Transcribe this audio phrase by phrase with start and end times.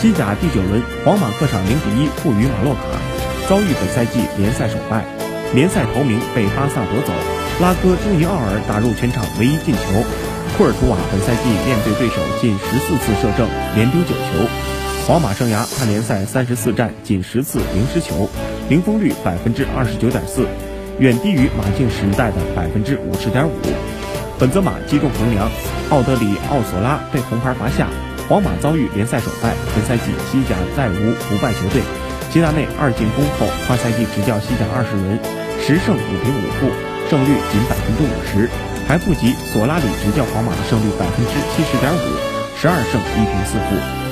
[0.00, 2.82] 西甲第九轮，皇马客场零比一负于马洛卡，
[3.48, 5.04] 遭遇本赛季联赛首败，
[5.52, 7.12] 联赛头名被巴萨夺走。
[7.60, 9.82] 拉戈朱尼奥尔打入全场唯一进球，
[10.56, 14.46] 库尔图瓦本赛季面对对手近十四次射正，连丢九球。
[15.08, 18.30] 皇马生涯他联赛三十四战仅十次零失球，
[18.68, 20.46] 零封率百分之二十九点四，
[21.00, 23.50] 远低于马竞时代的百分之五十点五。
[24.38, 25.50] 本泽马击中横梁，
[25.90, 27.88] 奥德里奥索拉被红牌罚下。
[28.28, 31.80] 皇马遭遇联赛首败，本赛季西甲再无不败球队。
[32.30, 35.18] 齐达内二进攻后，跨赛季执教西甲二十轮，
[35.64, 36.68] 十胜五平五负，
[37.08, 38.50] 胜率仅百分之五十，
[38.86, 42.04] 还不及索拉里执教皇马的胜率百分之七十点五，
[42.60, 44.07] 十二胜一平四负。